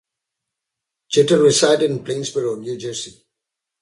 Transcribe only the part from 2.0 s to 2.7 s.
Plainsboro,